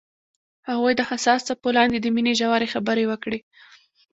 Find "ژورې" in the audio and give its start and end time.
2.39-2.67